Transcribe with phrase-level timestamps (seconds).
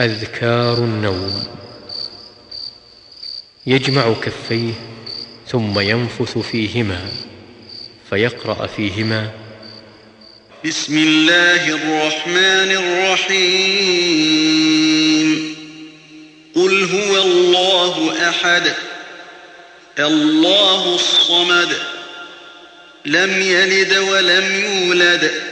[0.00, 1.46] أذكار النوم.
[3.66, 4.72] يجمع كفيه
[5.48, 7.08] ثم ينفث فيهما
[8.10, 9.30] فيقرأ فيهما.
[10.64, 13.82] بسم الله الرحمن الرحيم.
[16.54, 18.72] قل هو الله أحد
[19.98, 21.76] الله الصمد
[23.06, 25.51] لم يلد ولم يولد.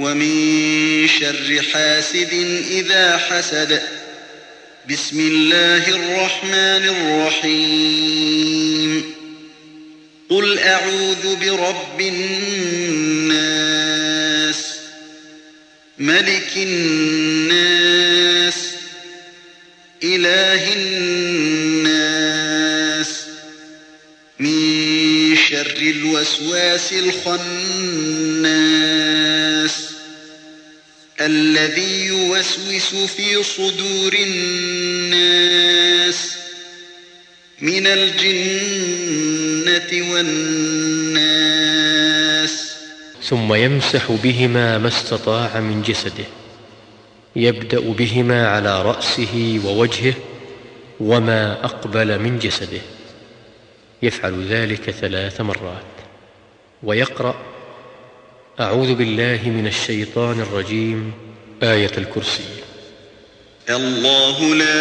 [0.00, 2.32] ومن شر حاسد
[2.70, 3.82] إذا حسد.
[4.90, 9.14] بسم الله الرحمن الرحيم.
[10.30, 13.36] قل أعوذ برب الناس
[15.98, 18.54] ملك الناس
[20.04, 22.00] إله الناس.
[24.38, 28.99] من شر الوسواس الخناس.
[31.20, 35.60] الذي يوسوس في صدور الناس
[37.60, 39.32] من الجنة
[40.12, 41.30] والناس.
[43.22, 46.24] ثم يمسح بهما ما استطاع من جسده
[47.36, 50.14] يبدأ بهما على رأسه ووجهه
[51.00, 52.80] وما أقبل من جسده.
[54.02, 55.84] يفعل ذلك ثلاث مرات
[56.82, 57.59] ويقرأ
[58.60, 61.12] أعوذ بالله من الشيطان الرجيم
[61.62, 62.44] آية الكرسي.
[63.70, 64.74] الله لا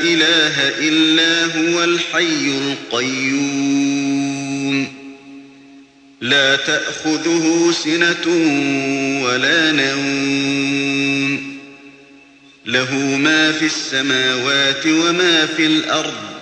[0.00, 2.58] إله إلا هو الحي
[2.92, 4.02] القيوم.
[6.20, 8.26] لا تأخذه سنة
[9.24, 11.58] ولا نوم.
[12.66, 16.41] له ما في السماوات وما في الأرض.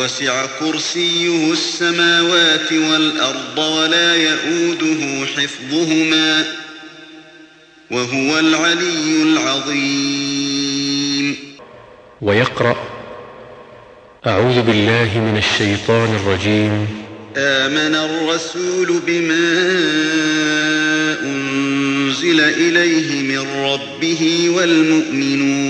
[0.00, 6.44] وسع كرسيه السماوات والأرض ولا يئوده حفظهما
[7.90, 10.56] وهو العلي العظيم.
[12.22, 12.76] ويقرأ
[14.26, 16.86] أعوذ بالله من الشيطان الرجيم.
[17.36, 19.48] آمن الرسول بما
[21.22, 25.69] أنزل إليه من ربه والمؤمنون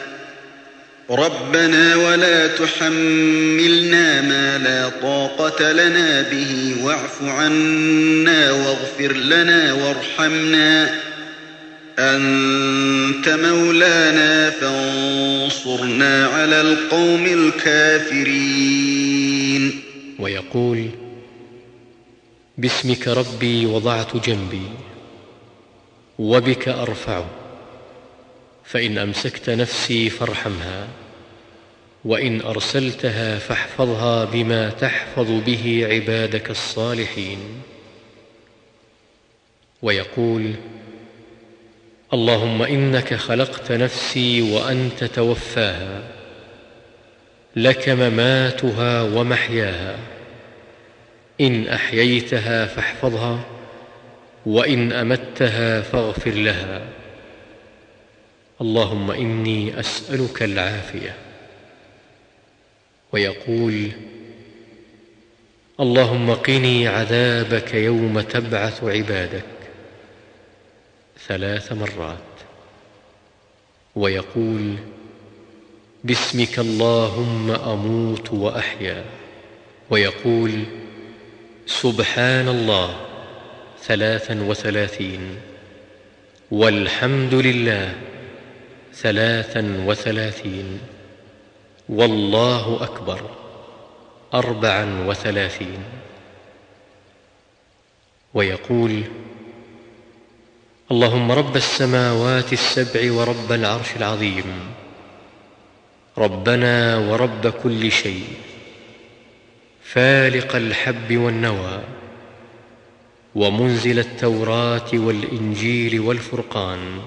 [1.11, 10.99] ربنا ولا تحملنا ما لا طاقة لنا به واعف عنا واغفر لنا وارحمنا.
[11.99, 18.41] أنت مولانا فانصرنا على القوم الكافرين.
[20.19, 20.89] ويقول
[22.57, 24.67] باسمك ربي وضعت جنبي
[26.19, 27.29] وبك أرفعه
[28.65, 30.87] فإن أمسكت نفسي فارحمها.
[32.05, 37.39] وإن أرسلتها فاحفظها بما تحفظ به عبادك الصالحين.
[39.81, 40.53] ويقول
[42.13, 46.03] اللهم إنك خلقت نفسي وأنت توفاها
[47.55, 49.97] لك مماتها ومحياها.
[51.41, 53.39] إن أحييتها فاحفظها
[54.45, 56.81] وإن أمتها فاغفر لها.
[58.61, 61.30] اللهم إني أسألك العافية.
[63.13, 63.91] ويقول
[65.79, 69.43] اللهم قني عذابك يوم تبعث عبادك
[71.27, 72.17] ثلاث مرات.
[73.95, 74.75] ويقول
[76.03, 79.05] باسمك اللهم أموت وأحيا.
[79.89, 80.63] ويقول
[81.65, 82.95] سبحان الله
[83.83, 85.35] ثلاثا وثلاثين.
[86.51, 87.95] والحمد لله
[88.93, 90.79] ثلاثا وثلاثين.
[91.89, 93.21] والله أكبر.
[94.33, 95.83] أربعا وثلاثين.
[98.33, 99.03] ويقول
[100.91, 104.73] اللهم رب السماوات السبع ورب العرش العظيم.
[106.17, 108.27] ربنا ورب كل شيء.
[109.83, 111.81] فالق الحب والنوى.
[113.35, 117.01] ومنزل التوراة والإنجيل والفرقان.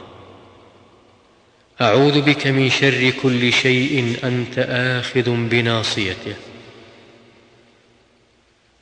[1.84, 6.34] أعوذ بك من شر كل شيء أنت آخذ بناصيته.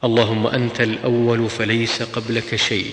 [0.05, 2.91] اللهم أنت الأول فليس قبلك شيء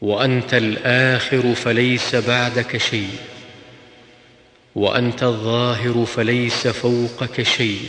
[0.00, 3.18] وأنت الآخر فليس بعدك شيء
[4.74, 7.82] وأنت الظاهر فليس فوقك شيء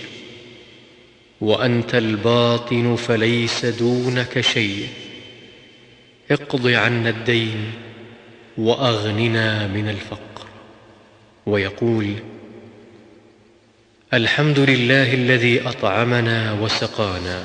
[1.42, 4.88] وأنت الباطن فليس دونك شيء.
[6.32, 7.72] اقض عنا الدين
[8.58, 10.29] وأغننا من الفقر.
[11.50, 12.14] ويقول
[14.14, 17.44] الحمد لله الذي أطعمنا وسقانا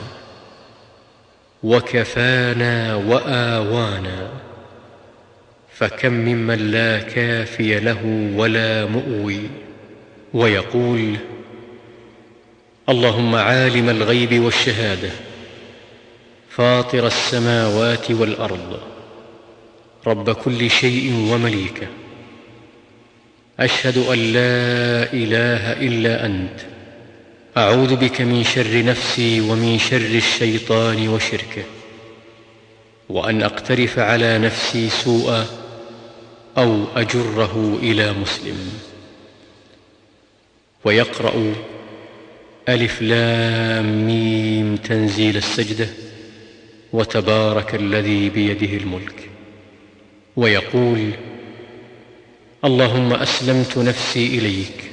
[1.63, 4.31] وكفانا وآوانا
[5.75, 9.41] فكم ممن لا كافي له ولا مؤوي.
[10.35, 11.17] ويقول
[12.89, 15.11] اللهم عالم الغيب والشهادة
[16.51, 18.81] فاطر السماوات والأرض
[20.07, 21.87] رب كل شيء ومليكه.
[23.61, 26.61] أشهد أن لا إله إلا أنت.
[27.57, 31.65] أعوذ بك من شر نفسي ومن شر الشيطان وشركه.
[33.09, 35.47] وأن أقترف على نفسي سوءا
[36.59, 38.73] أو أجره إلى مسلم.
[40.85, 41.55] ويقرأ
[42.69, 45.89] ألف لام ميم تنزيل السجدة
[46.93, 49.31] وتبارك الذي بيده الملك.
[50.37, 51.11] ويقول
[52.65, 54.91] اللهم أسلمت نفسي إليك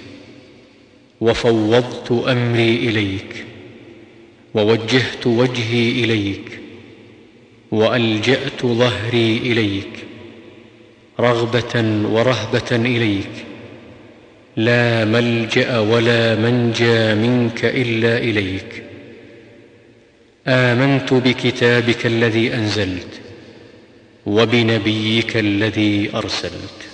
[1.22, 3.46] وفوضت أمري إليك
[4.54, 6.60] ووجهت وجهي إليك
[7.72, 10.06] وألجأت ظهري إليك
[11.20, 13.46] رغبة ورهبة إليك
[14.58, 18.84] لا ملجأ ولا منجى منك إلا إليك.
[20.48, 23.22] آمنت بكتابك الذي أنزلت
[24.26, 26.91] وبنبيك الذي أرسلت.